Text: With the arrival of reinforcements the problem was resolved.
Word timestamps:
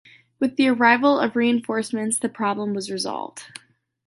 With 0.39 0.55
the 0.55 0.67
arrival 0.67 1.19
of 1.19 1.35
reinforcements 1.35 2.17
the 2.17 2.27
problem 2.27 2.73
was 2.73 2.89
resolved. 2.89 3.43